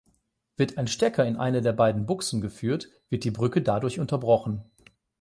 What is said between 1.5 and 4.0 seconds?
der beiden Buchsen geführt, wird die Brücke dadurch